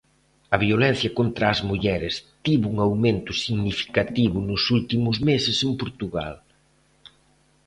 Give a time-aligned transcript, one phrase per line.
[0.55, 2.15] A violencia contra as mulleres
[2.45, 6.33] tivo un aumento significativo nos últimos meses en Portugal